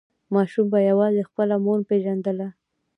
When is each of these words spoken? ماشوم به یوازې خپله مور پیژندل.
ماشوم 0.33 0.65
به 0.71 0.79
یوازې 0.89 1.27
خپله 1.29 1.55
مور 1.65 1.79
پیژندل. 1.89 2.39